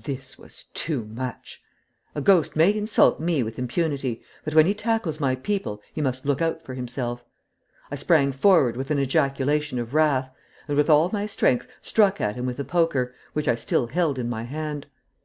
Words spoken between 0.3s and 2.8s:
was too much. A ghost may